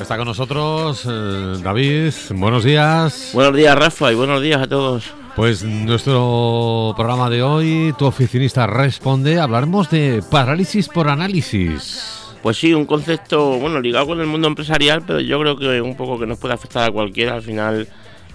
[0.00, 2.12] Está con nosotros eh, David.
[2.30, 3.30] Buenos días.
[3.32, 5.12] Buenos días, Rafa, y buenos días a todos.
[5.36, 12.36] Pues nuestro programa de hoy, tu oficinista responde, hablaremos de parálisis por análisis.
[12.42, 15.96] Pues sí, un concepto, bueno, ligado con el mundo empresarial, pero yo creo que un
[15.96, 17.34] poco que nos puede afectar a cualquiera.
[17.34, 17.88] Al final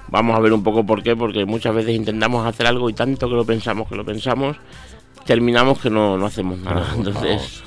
[0.09, 3.27] vamos a ver un poco por qué, porque muchas veces intentamos hacer algo y tanto
[3.27, 4.57] que lo pensamos, que lo pensamos,
[5.25, 6.93] terminamos que no, no hacemos nada.
[6.95, 7.63] Entonces,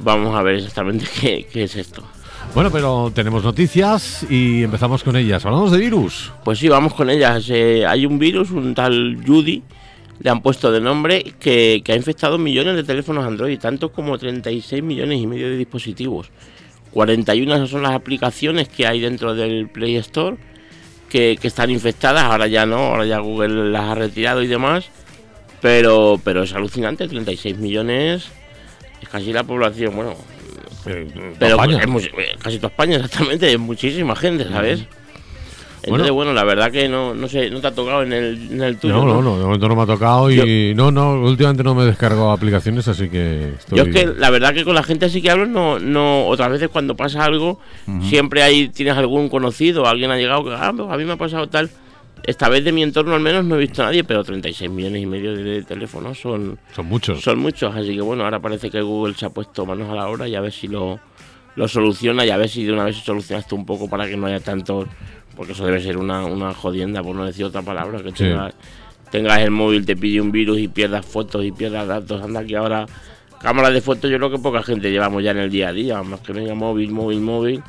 [0.00, 2.02] vamos a ver exactamente qué, qué es esto.
[2.54, 5.44] Bueno, pero tenemos noticias y empezamos con ellas.
[5.44, 6.32] Hablamos de virus.
[6.44, 7.46] Pues sí, vamos con ellas.
[7.48, 9.62] Eh, hay un virus, un tal Judy,
[10.18, 14.82] le han puesto de nombre, que, ha infectado millones de teléfonos Android, tanto como 36
[14.82, 16.30] millones y medio de dispositivos.
[16.90, 20.36] 41 son las aplicaciones que hay dentro del Play Store
[21.08, 24.86] que, están infectadas, ahora ya no, ahora ya Google las ha retirado y demás,
[25.60, 28.30] pero, pero es alucinante, 36 millones
[29.00, 30.14] es casi la población, bueno,
[30.86, 31.08] eh,
[31.38, 31.56] pero
[32.38, 34.86] casi toda España exactamente, es muchísima gente, ¿sabes?
[35.82, 38.62] Entonces, bueno, la verdad que no, no sé, no te ha tocado en el, en
[38.62, 38.94] el tuyo.
[38.94, 41.84] No, no, no, de momento no me ha tocado y no, no, últimamente no me
[41.84, 43.78] he descargado aplicaciones, así que estoy...
[43.78, 46.50] Yo es que la verdad que con la gente así que hablo, no, no, otras
[46.50, 47.58] veces cuando pasa algo,
[48.02, 51.16] siempre hay, tienes algún conocido, alguien ha llegado que, ah, pues a mí me ha
[51.16, 51.70] pasado tal.
[52.30, 55.02] Esta vez de mi entorno al menos no he visto a nadie, pero 36 millones
[55.02, 56.58] y medio de teléfonos son...
[56.74, 57.20] Son muchos.
[57.20, 60.08] Son muchos, así que bueno, ahora parece que Google se ha puesto manos a la
[60.08, 61.00] obra y a ver si lo,
[61.56, 64.08] lo soluciona y a ver si de una vez se soluciona esto un poco para
[64.08, 64.86] que no haya tantos
[65.40, 69.50] porque eso debe ser una, una jodienda, por no decir otra palabra, que tengas, el
[69.50, 72.22] móvil, te pide un virus y pierdas fotos y pierdas datos.
[72.22, 72.84] Anda que ahora
[73.40, 76.02] cámaras de fotos yo creo que poca gente llevamos ya en el día a día,
[76.02, 77.62] más que venga móvil, móvil, móvil.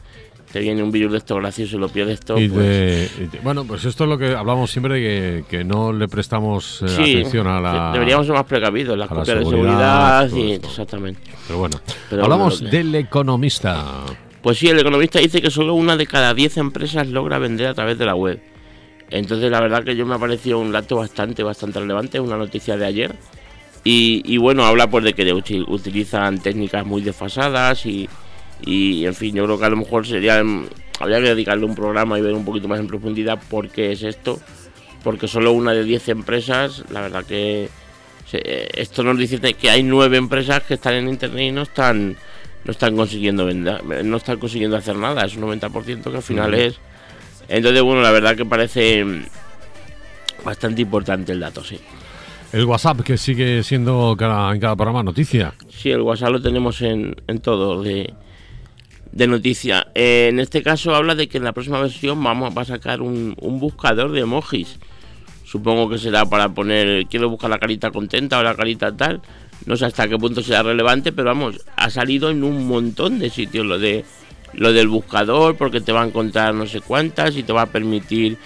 [0.51, 2.37] Te viene un virus de esto gracioso y lo pierdes todo.
[2.37, 3.09] Pues.
[3.41, 7.47] bueno, pues esto es lo que hablamos siempre de que, no le prestamos eh, atención
[7.47, 7.91] a la.
[7.93, 10.29] Deberíamos ser más precavidos, las copias de seguridad.
[10.29, 11.21] y, exactamente.
[11.47, 11.79] Pero bueno,
[12.11, 14.03] hablamos del economista.
[14.41, 17.73] Pues sí, el economista dice que solo una de cada diez empresas logra vender a
[17.73, 18.41] través de la web.
[19.11, 22.75] Entonces la verdad que yo me ha parecido un dato bastante, bastante relevante, una noticia
[22.77, 23.15] de ayer.
[23.83, 28.07] Y, bueno, habla pues de que utilizan técnicas muy desfasadas y,
[28.61, 30.43] y, en fin, yo creo que a lo mejor sería,
[30.99, 34.03] habría que dedicarle un programa y ver un poquito más en profundidad por qué es
[34.03, 34.39] esto.
[35.03, 37.69] Porque solo una de diez empresas, la verdad que
[38.31, 42.15] esto nos dice que hay nueve empresas que están en Internet y no están
[42.63, 46.53] no están consiguiendo vender, no están consiguiendo hacer nada, es un 90% que al final
[46.53, 46.79] es.
[47.47, 49.03] Entonces, bueno, la verdad que parece
[50.45, 51.79] bastante importante el dato, sí.
[52.53, 55.53] El WhatsApp que sigue siendo cada, en cada programa noticia.
[55.69, 58.13] Sí, el WhatsApp lo tenemos en, en todo de,
[59.11, 59.87] de noticia.
[59.95, 63.35] Eh, en este caso habla de que en la próxima versión vamos a sacar un,
[63.39, 64.79] un buscador de emojis.
[65.45, 69.21] Supongo que será para poner, quiero buscar la carita contenta o la carita tal
[69.65, 73.29] no sé hasta qué punto sea relevante, pero vamos, ha salido en un montón de
[73.29, 74.05] sitios lo de
[74.53, 77.65] lo del buscador, porque te va a encontrar no sé cuántas y te va a
[77.67, 78.37] permitir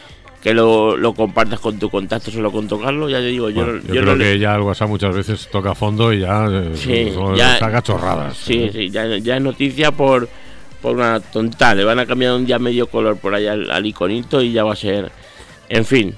[0.44, 4.02] que lo, lo compartas con tu contacto solo con tocarlo, ya te digo, yo, yo,
[4.02, 7.12] creo que ya el WhatsApp muchas veces toca fondo y ya, eh, sí,
[7.58, 8.38] saca chorradas.
[8.38, 10.30] Sí, sí, ya, es noticia por,
[10.86, 14.40] por una tonta, le van a cambiar un día medio color por allá al iconito
[14.40, 15.12] y ya va a ser,
[15.68, 16.14] en fin,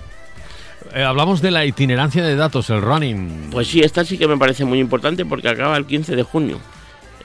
[0.94, 3.48] eh, hablamos de la itinerancia de datos, el running.
[3.50, 6.60] Pues sí, esta sí que me parece muy importante porque acaba el 15 de junio.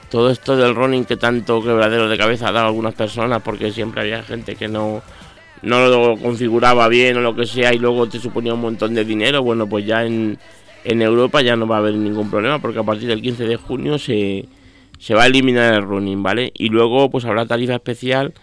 [0.08, 3.72] Todo esto del running que tanto quebradero de cabeza ha dado a algunas personas porque
[3.72, 5.02] siempre había gente que no,
[5.62, 9.04] no lo configuraba bien o lo que sea y luego te suponía un montón de
[9.04, 9.42] dinero.
[9.42, 10.38] Bueno, pues ya en,
[10.84, 13.56] en Europa ya no va a haber ningún problema porque a partir del 15 de
[13.56, 14.47] junio se,
[15.02, 16.52] se va a eliminar el running, ¿vale?
[16.54, 18.34] Y luego pues habrá tarifa especial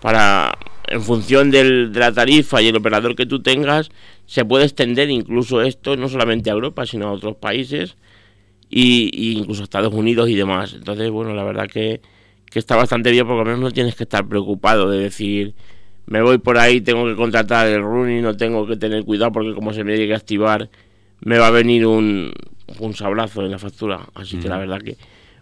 [0.00, 3.92] para en función de la tarifa y el operador que tú tengas,
[4.26, 7.96] se puede extender incluso esto no solamente a Europa, sino a otros países
[8.68, 10.74] y, incluso a Estados Unidos y demás.
[10.74, 12.00] Entonces, bueno, la verdad que,
[12.52, 15.54] está bastante bien porque al menos no tienes que estar preocupado de decir,
[16.06, 19.54] me voy por ahí, tengo que contratar el running, no tengo que tener cuidado porque
[19.54, 20.70] como se me llegue a activar,
[21.20, 22.32] me va a venir un,
[22.80, 24.08] un sablazo en la factura.
[24.14, 24.96] Así que la verdad que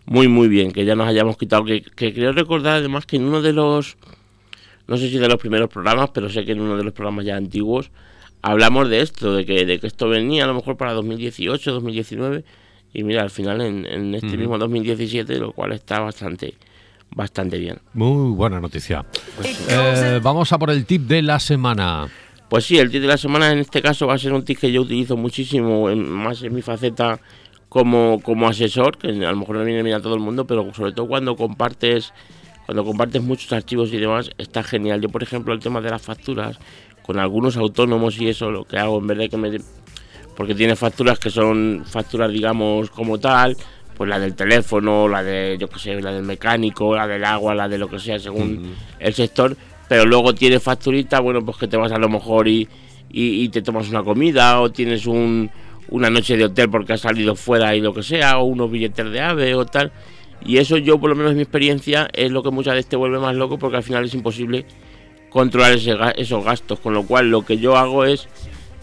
[0.06, 3.24] muy, muy bien, que ya nos hayamos quitado, que, que creo recordar además que en
[3.24, 3.96] uno de los
[4.88, 7.24] no sé si de los primeros programas, pero sé que en uno de los programas
[7.24, 7.90] ya antiguos
[8.42, 12.44] hablamos de esto, de que, de que esto venía a lo mejor para 2018, 2019,
[12.92, 16.54] y mira, al final en, este mismo 2017, lo cual está bastante
[17.14, 17.78] bastante bien.
[17.92, 19.04] Muy buena noticia.
[19.36, 22.08] Pues eh, vamos a por el tip de la semana.
[22.48, 24.58] Pues sí, el tip de la semana en este caso va a ser un tip
[24.58, 27.20] que yo utilizo muchísimo, más en mi faceta
[27.72, 30.74] como, como asesor, que a lo mejor no viene bien a todo el mundo, pero
[30.74, 32.12] sobre todo cuando compartes
[32.66, 35.00] cuando compartes muchos archivos y demás, está genial.
[35.00, 36.58] Yo, por ejemplo, el tema de las facturas,
[37.02, 39.58] con algunos autónomos y eso, lo que hago en vez de que me...
[40.36, 43.56] Porque tiene facturas que son facturas, digamos, como tal,
[43.96, 47.54] pues la del teléfono, la de, yo qué sé, la del mecánico, la del agua,
[47.54, 49.56] la de lo que sea, según el sector,
[49.88, 52.68] pero luego tienes facturita, bueno, pues que te vas a lo mejor y,
[53.10, 55.50] y, te tomas una comida o tienes un,
[55.88, 59.10] una noche de hotel porque has salido fuera y lo que sea, o unos billetes
[59.10, 59.92] de ave o tal.
[60.44, 62.96] Y eso yo, por lo menos en mi experiencia, es lo que muchas veces te
[62.96, 64.66] vuelve más loco porque al final es imposible
[65.30, 65.72] controlar
[66.16, 66.80] esos gastos.
[66.80, 68.28] Con lo cual lo que yo hago es,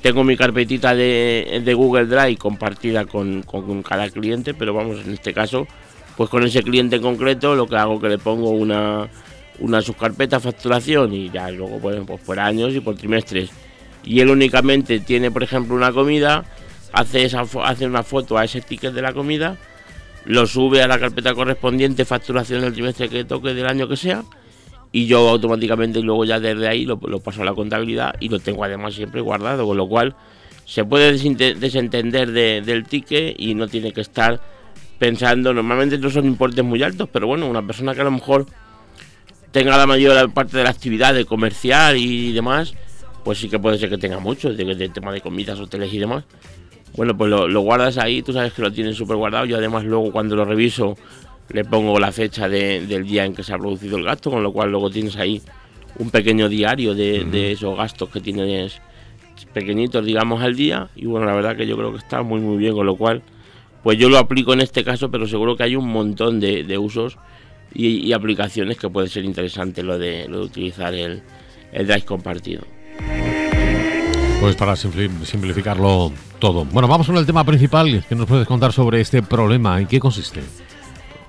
[0.01, 5.13] tengo mi carpetita de, de Google Drive compartida con, con, cada cliente, pero vamos, en
[5.13, 5.67] este caso,
[6.15, 9.09] pues con ese cliente en concreto lo que hago es que le pongo una,
[9.59, 13.49] una subcarpeta facturación y ya luego pues, pues por años y por trimestres.
[14.05, 16.45] Y él únicamente tiene, por ejemplo, una comida,
[16.91, 19.57] hace, esa, hace una foto a ese ticket de la comida
[20.25, 24.23] lo sube a la carpeta correspondiente, facturación del trimestre que toque del año que sea,
[24.91, 28.63] y yo automáticamente luego ya desde ahí lo, paso a la contabilidad y lo tengo
[28.63, 30.15] además siempre guardado, con lo cual
[30.65, 34.39] se puede desentender del ticket y no tiene que estar
[34.99, 38.45] pensando, normalmente no son importes muy altos, pero bueno, una persona que a lo mejor
[39.51, 42.73] tenga la mayor parte de la actividad de comercial y demás,
[43.23, 46.25] pues sí que puede ser que tenga mucho, de tema de comidas, hoteles y demás.
[46.99, 49.45] Bueno, pues lo, guardas ahí, tú sabes que lo tienes súper guardado.
[49.45, 50.97] Yo además luego cuando lo reviso
[51.47, 54.51] le pongo la fecha del día en que se ha producido el gasto, con lo
[54.51, 55.41] cual luego tienes ahí
[55.97, 58.81] un pequeño diario de, esos gastos que tienes
[59.53, 60.89] pequeñitos, digamos, al día.
[60.93, 63.21] Y bueno, la verdad que yo creo que está muy, muy bien, con lo cual,
[63.81, 67.17] pues yo lo aplico en este caso, pero seguro que hay un montón de, usos
[67.73, 71.21] y, aplicaciones que puede ser interesante lo de, lo de utilizar el,
[71.71, 72.63] el Drive compartido.
[74.39, 76.63] Pues para simplificarlo todo.
[76.63, 78.05] Bueno, vamos con el tema principal.
[78.07, 79.81] ¿Qué nos puedes contar sobre este problema?
[79.81, 80.41] ¿En qué consiste?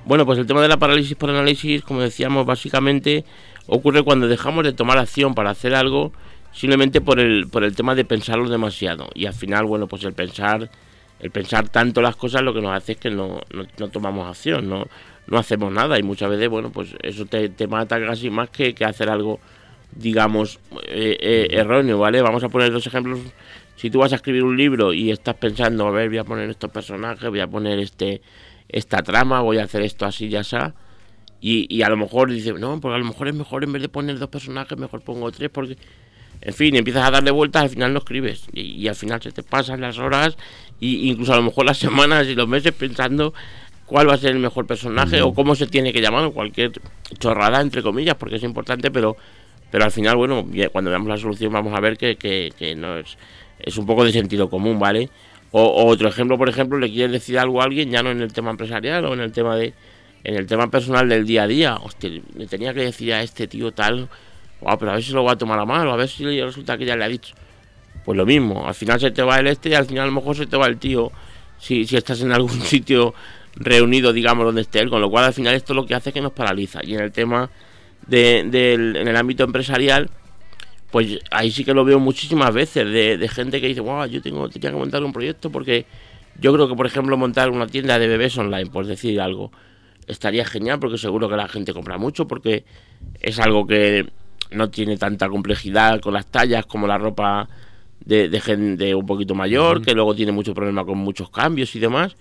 [0.05, 3.25] Bueno, pues el tema de la parálisis por análisis, como decíamos, básicamente
[3.67, 6.13] ocurre cuando dejamos de tomar acción para hacer algo
[6.53, 9.09] simplemente por el, por el tema de pensarlo demasiado.
[9.15, 10.71] Y al final, bueno, pues el pensar,
[11.19, 13.41] el pensar tanto las cosas lo que nos hace es que no,
[13.79, 14.87] no, tomamos acción, no,
[15.27, 15.99] no hacemos nada.
[15.99, 19.41] Y muchas veces, bueno, pues eso te, te mata casi más que, que hacer algo
[19.93, 22.23] digamos, eh, eh, erróneo, ¿vale?
[22.23, 23.21] Vamos a poner dos ejemplos.
[23.77, 26.51] Si tú vas a escribir un libro y estás pensando, a ver, voy a poner
[26.51, 28.21] estos personajes, voy a poner este
[28.73, 30.57] esta trama, voy a hacer esto así y así,
[31.41, 33.83] y, y a lo mejor dices, no, porque a lo mejor es mejor en vez
[33.83, 35.77] de poner dos personajes, mejor pongo tres, porque,
[36.41, 39.43] en fin, empiezas a darle vueltas, al final no escribes, y, al final se te
[39.43, 40.37] pasan las horas,
[40.79, 43.35] y incluso a lo mejor las semanas y los meses pensando
[43.87, 46.73] cuál va a ser el mejor personaje o cómo se tiene que llamar, o cualquier
[47.19, 49.17] chorrada, entre comillas, porque es importante, pero
[49.71, 53.17] pero al final, bueno, cuando veamos la solución vamos a ver que, que, no es,
[53.59, 55.09] es un poco de sentido común, ¿vale?
[55.53, 58.33] O, otro ejemplo, por ejemplo, le quieres decir algo a alguien, ya no en el
[58.33, 59.75] tema empresarial o en el tema de
[60.23, 61.77] en el tema personal del día a día.
[61.77, 64.09] Hostia, le tenía que decir a este tío tal,
[64.61, 66.25] wow, pero a ver si lo va a tomar a mal, o a ver si
[66.41, 67.35] resulta que ya le ha dicho.
[68.05, 70.13] Pues lo mismo, al final se te va el este y al final a lo
[70.13, 71.11] mejor se te va el tío
[71.59, 73.15] si, si estás en algún sitio
[73.57, 76.15] reunido, digamos, donde esté él, con lo cual al final esto lo que hace es
[76.15, 76.81] que nos paraliza.
[76.83, 77.51] Y en el tema
[78.11, 80.11] de, en el ámbito empresarial,
[80.91, 84.49] pues ahí sí que lo veo muchísimas veces de, gente que dice, wow, yo tengo,
[84.49, 85.87] tenía que montar un proyecto porque
[86.41, 89.53] yo creo que, por ejemplo, montar una tienda de bebés online, por decir algo,
[90.07, 92.65] estaría genial porque seguro que la gente compra mucho porque
[93.21, 94.09] es algo que
[94.51, 97.49] no tiene tanta complejidad con las tallas como la ropa
[98.05, 102.17] de, gente un poquito mayor, que luego tiene mucho problema con muchos cambios y demás.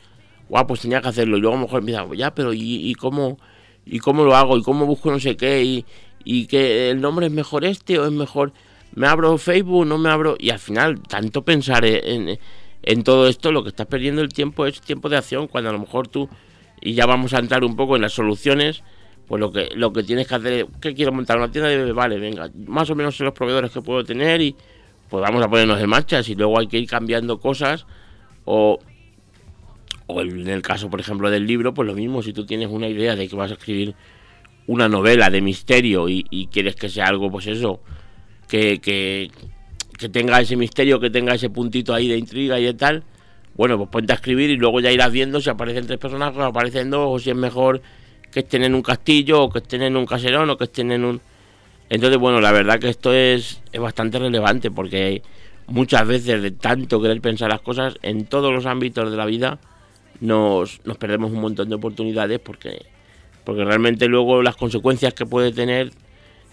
[0.48, 1.38] Guau, pues tenía que hacerlo.
[1.38, 3.40] Y luego a lo mejor empieza, ya, pero ¿y, y cómo?
[3.90, 5.86] Y cómo lo hago y cómo busco no sé qué y,
[6.24, 8.54] y que el nombre es mejor este o es mejor
[8.96, 12.40] me abro Facebook, no me abro y al final tanto pensar en,
[12.82, 15.74] en todo esto lo que estás perdiendo el tiempo es tiempo de acción cuando a
[15.74, 16.30] lo mejor tú
[16.82, 18.84] y ya vamos a entrar un poco en las soluciones
[19.28, 21.92] pues lo que lo que tienes que hacer es que quiero montar una tienda de
[21.92, 24.56] vale venga más o menos sé los proveedores que puedo tener y
[25.10, 26.22] pues vamos a ponernos en marcha.
[26.26, 27.86] Y luego hay que ir cambiando cosas
[28.46, 28.80] o
[30.10, 32.88] o en el caso, por ejemplo, del libro, pues lo mismo, si tú tienes una
[32.88, 33.94] idea de que vas a escribir
[34.66, 37.80] una novela de misterio y, quieres que sea algo, pues eso,
[38.48, 39.30] que, que,
[40.10, 43.04] tenga ese misterio, que tenga ese puntito ahí de intriga y de tal,
[43.56, 46.90] bueno, pues ponte a escribir y luego ya irás viendo si aparecen tres personajes, aparecen
[46.90, 47.80] dos, o si es mejor
[48.32, 51.06] que estén en un castillo, o que estén en un caserón, o que estén en
[51.06, 51.22] un...
[51.88, 55.22] Entonces, bueno, la verdad que esto es, es bastante relevante porque
[55.68, 59.60] muchas veces de tanto querer pensar las cosas en todos los ámbitos de la vida,
[60.22, 62.86] nos, nos perdemos un montón de oportunidades porque,
[63.44, 65.92] porque realmente luego las consecuencias que puede tener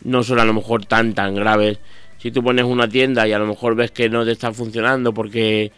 [0.03, 1.79] no son a lo mejor tan tan graves.
[2.19, 5.13] Si tú pones una tienda y a lo mejor ves que no te está funcionando
[5.13, 5.73] porque,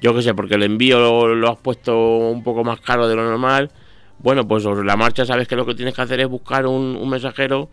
[0.00, 3.24] yo qué sé, porque el envío lo, has puesto un poco más caro de lo
[3.24, 3.70] normal,
[4.18, 7.08] bueno, pues sobre la marcha sabes que lo que tienes que hacer es buscar un,
[7.08, 7.70] mensajero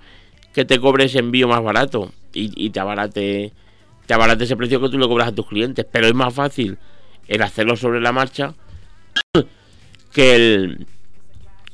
[0.54, 3.52] que te cobre ese envío más barato y, y, te abarate
[4.06, 5.86] te abarate ese precio que tú le cobras a tus clientes.
[5.92, 6.78] Pero es más fácil
[7.28, 8.54] el hacerlo sobre la marcha
[10.14, 10.88] que el,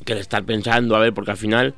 [0.05, 1.75] que el estar pensando, a ver, porque al final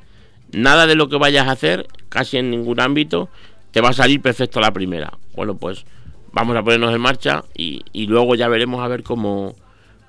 [0.52, 3.28] nada de lo que vayas a hacer, casi en ningún ámbito,
[3.70, 5.18] te va a salir perfecto la primera.
[5.34, 5.84] Bueno, pues
[6.32, 9.54] vamos a ponernos en marcha y, y luego ya veremos a ver cómo,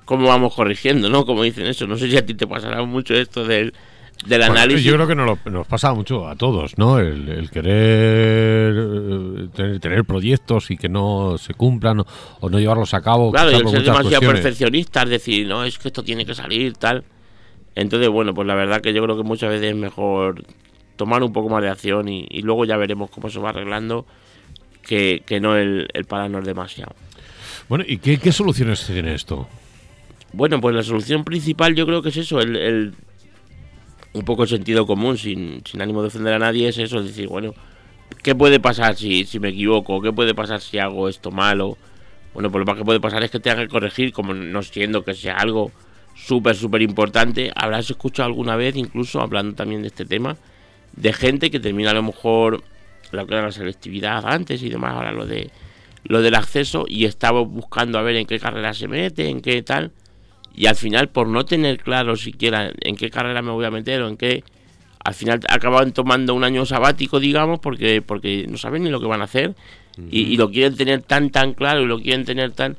[0.05, 1.25] cómo vamos corrigiendo, ¿no?
[1.25, 1.87] Como dicen eso.
[1.87, 3.73] No sé si a ti te pasará mucho esto del,
[4.25, 4.83] del análisis.
[4.83, 6.99] Yo creo que nos, nos pasa mucho a todos, ¿no?
[6.99, 8.75] El, querer
[9.57, 12.03] eh, tener, proyectos y que no se cumplan
[12.39, 13.31] o, no llevarlos a cabo.
[13.31, 16.73] Claro, y el ser demasiado perfeccionista, es decir, no, es que esto tiene que salir,
[16.73, 17.03] tal.
[17.75, 20.43] Entonces, bueno, pues la verdad que yo creo que muchas veces es mejor
[20.95, 24.05] tomar un poco más de acción y, luego ya veremos cómo se va arreglando
[24.81, 26.95] que, no el, el pararnos demasiado.
[27.67, 29.47] Bueno, ¿y qué, qué soluciones tiene esto?
[30.33, 32.93] Bueno, pues la solución principal yo creo que es eso, el,
[34.15, 37.05] un poco el sentido común, sin, sin, ánimo de ofender a nadie, es eso, es
[37.07, 37.53] decir, bueno,
[38.23, 40.01] ¿qué puede pasar si, si me equivoco?
[40.01, 41.77] ¿Qué puede pasar si hago esto malo?
[42.33, 45.03] Bueno, pues lo más que puede pasar es que tenga que corregir, como no siendo
[45.03, 45.71] que sea algo
[46.15, 47.51] súper, súper importante.
[47.55, 50.37] Habrás escuchado alguna vez, incluso hablando también de este tema,
[50.93, 52.63] de gente que termina a lo mejor
[53.11, 55.51] lo que era la selectividad antes y demás, ahora lo de
[56.05, 59.61] lo del acceso y estaba buscando a ver en qué carrera se mete, en qué
[59.63, 59.91] tal
[60.55, 64.01] y al final por no tener claro siquiera en qué carrera me voy a meter
[64.01, 64.43] o en qué
[65.03, 69.07] al final acaban tomando un año sabático digamos porque porque no saben ni lo que
[69.07, 69.55] van a hacer
[70.11, 72.75] y, lo quieren tener tan tan claro y lo quieren tener tan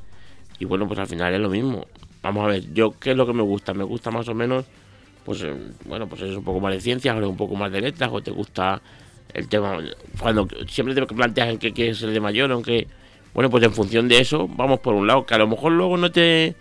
[0.59, 1.87] y bueno pues al final es lo mismo.
[2.21, 4.65] Vamos a ver yo qué es lo que me gusta me gusta más o menos
[5.25, 5.53] pues eh,
[5.85, 8.21] bueno pues es un poco más de ciencias o un poco más de letras o
[8.21, 8.81] te gusta
[9.33, 9.79] el tema
[10.19, 12.87] cuando siempre te planteas en qué quieres ser de mayor aunque
[13.33, 15.97] bueno pues en función de eso vamos por un lado que a lo mejor luego
[15.97, 16.55] no te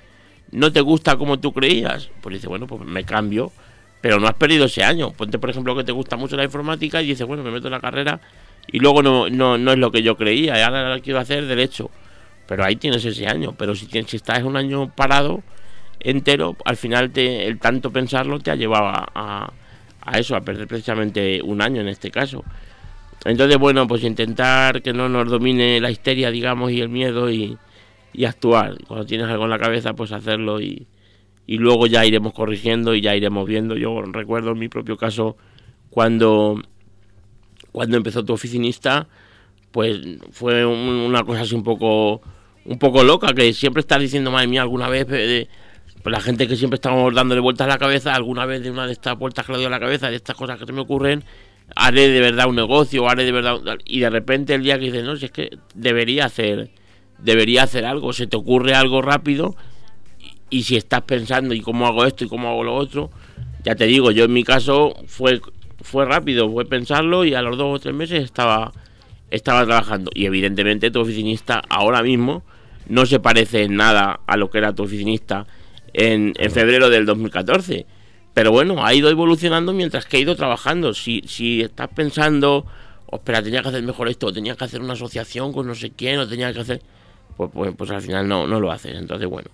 [0.52, 3.52] no te gusta como tú creías, pues dices, bueno, pues me cambio,
[4.00, 5.12] pero no has perdido ese año.
[5.12, 7.72] Ponte, por ejemplo, que te gusta mucho la informática y dices, bueno, me meto en
[7.72, 8.20] la carrera
[8.68, 11.90] y luego no, no, no es lo que yo creía, y ahora quiero hacer derecho.
[12.46, 15.42] Pero ahí tienes ese año, pero si, tienes, si estás un año parado
[16.00, 19.52] entero, al final te, el tanto pensarlo te ha llevado a,
[20.06, 22.44] a eso, a perder precisamente un año en este caso.
[23.24, 27.58] Entonces, bueno, pues intentar que no nos domine la histeria, digamos, y el miedo y,
[28.12, 28.76] y actuar.
[28.86, 30.86] Cuando tienes algo en la cabeza, pues hacerlo y,
[31.46, 33.76] y luego ya iremos corrigiendo y ya iremos viendo.
[33.76, 35.36] Yo recuerdo en mi propio caso
[35.90, 36.60] cuando,
[37.72, 39.08] cuando empezó tu oficinista,
[39.72, 42.22] pues fue una cosa así un poco
[42.66, 45.48] un poco loca, que siempre estás diciendo, madre mía, alguna vez, de,
[46.02, 48.86] pues la gente que siempre estamos dándole vueltas a la cabeza, alguna vez de una
[48.86, 50.80] de estas vueltas que le doy a la cabeza, de estas cosas que se me
[50.80, 51.24] ocurren,
[51.74, 53.60] haré de verdad un negocio, haré de verdad...
[53.84, 56.70] Y de repente el día que dices, no, si es que debería hacer
[57.18, 59.56] debería hacer algo, se te ocurre algo rápido
[60.50, 63.10] y, si estás pensando y cómo hago esto y cómo hago lo otro,
[63.64, 65.40] ya te digo, yo en mi caso fue
[65.82, 68.72] fue rápido, fue pensarlo y a los dos o tres meses estaba
[69.30, 72.42] estaba trabajando y evidentemente tu oficinista ahora mismo
[72.88, 75.46] no se parece en nada a lo que era tu oficinista
[75.92, 77.86] en, en febrero del 2014.
[78.34, 80.92] Pero bueno, ha ido evolucionando mientras que ha ido trabajando.
[80.92, 82.66] Si, si estás pensando,
[83.06, 85.90] oh, espera, tenía que hacer mejor esto, tenía que hacer una asociación con no sé
[85.90, 86.82] quién, o tenía que hacer
[87.36, 88.96] pues, pues, pues, al final no, no lo haces.
[88.96, 89.48] Entonces, bueno,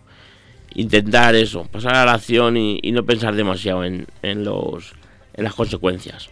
[0.75, 4.93] intentar eso, pasar a la acción y, no pensar demasiado en, en, los,
[5.35, 6.29] en las consecuencias.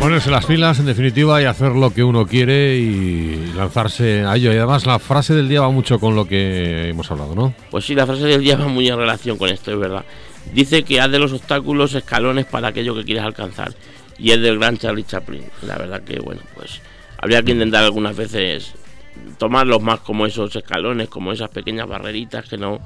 [0.00, 4.52] Ponerse las pilas, en definitiva, y hacer lo que uno quiere y lanzarse a ello.
[4.52, 7.54] Y además la frase del día va mucho con lo que hemos hablado, ¿no?
[7.70, 10.04] Pues sí, la frase del día va muy en relación con esto, es verdad.
[10.52, 13.74] Dice que haz de los obstáculos escalones para aquello que quieres alcanzar.
[14.18, 15.44] Y es del gran Charlie Chaplin.
[15.62, 16.80] La verdad que, bueno, pues
[17.22, 18.74] habría que intentar algunas veces
[19.38, 22.80] tomarlos más como esos escalones, como esas pequeñas barreritas que no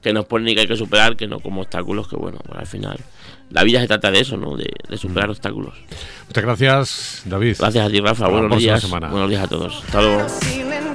[0.00, 2.58] que nos ponen y que hay que superar, que no como obstáculos que bueno, pues
[2.58, 2.98] al final
[3.50, 4.56] la vida se trata de eso, ¿no?
[4.56, 5.32] De, superar mm.
[5.32, 5.74] obstáculos.
[6.28, 7.56] Muchas gracias, David.
[7.58, 8.28] Gracias a ti, Rafa.
[8.28, 8.88] Buenos días.
[8.88, 9.82] Buenos días a todos.
[9.84, 10.89] Hasta luego.